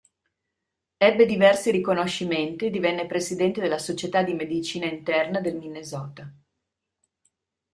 [0.97, 6.33] Ebbe diversi riconoscimenti e divenne presidente della società di medicina interna del Minnesota.